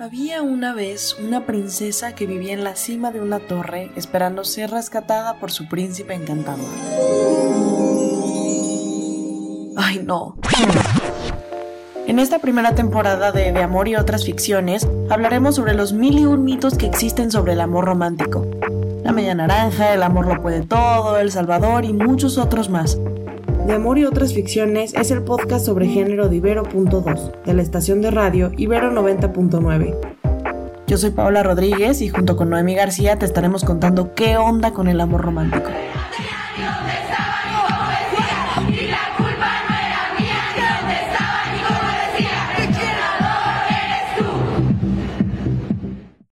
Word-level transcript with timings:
Había 0.00 0.42
una 0.42 0.74
vez 0.74 1.16
una 1.18 1.44
princesa 1.44 2.14
que 2.14 2.24
vivía 2.24 2.52
en 2.52 2.62
la 2.62 2.76
cima 2.76 3.10
de 3.10 3.20
una 3.20 3.40
torre 3.40 3.90
esperando 3.96 4.44
ser 4.44 4.70
rescatada 4.70 5.40
por 5.40 5.50
su 5.50 5.68
príncipe 5.68 6.14
encantador. 6.14 6.68
Ay, 9.76 10.00
no. 10.04 10.36
En 12.06 12.20
esta 12.20 12.38
primera 12.38 12.76
temporada 12.76 13.32
de 13.32 13.50
De 13.50 13.60
Amor 13.60 13.88
y 13.88 13.96
otras 13.96 14.24
ficciones 14.24 14.86
hablaremos 15.10 15.56
sobre 15.56 15.74
los 15.74 15.92
mil 15.92 16.16
y 16.16 16.26
un 16.26 16.44
mitos 16.44 16.78
que 16.78 16.86
existen 16.86 17.32
sobre 17.32 17.54
el 17.54 17.60
amor 17.60 17.84
romántico. 17.84 18.46
La 19.02 19.10
media 19.10 19.34
naranja, 19.34 19.94
el 19.94 20.04
amor 20.04 20.28
lo 20.28 20.40
puede 20.40 20.62
todo, 20.62 21.18
el 21.18 21.32
salvador 21.32 21.84
y 21.84 21.92
muchos 21.92 22.38
otros 22.38 22.70
más. 22.70 23.00
De 23.68 23.74
Amor 23.74 23.98
y 23.98 24.06
otras 24.06 24.32
ficciones 24.32 24.94
es 24.94 25.10
el 25.10 25.22
podcast 25.22 25.66
sobre 25.66 25.88
género 25.88 26.30
de 26.30 26.36
Ibero.2, 26.36 27.44
de 27.44 27.52
la 27.52 27.60
estación 27.60 28.00
de 28.00 28.10
radio 28.10 28.50
Ibero 28.56 28.90
90.9. 28.90 29.94
Yo 30.86 30.96
soy 30.96 31.10
Paola 31.10 31.42
Rodríguez 31.42 32.00
y 32.00 32.08
junto 32.08 32.34
con 32.34 32.48
Noemi 32.48 32.74
García 32.74 33.18
te 33.18 33.26
estaremos 33.26 33.64
contando 33.64 34.14
qué 34.14 34.38
onda 34.38 34.72
con 34.72 34.88
el 34.88 35.02
amor 35.02 35.20
romántico. 35.20 35.68